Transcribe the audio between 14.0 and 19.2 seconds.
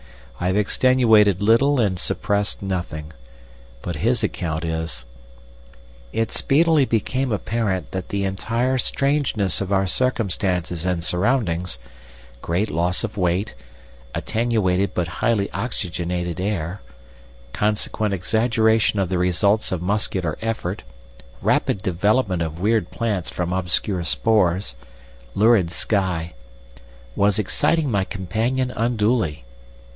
attenuated but highly oxygenated air, consequent exaggeration of the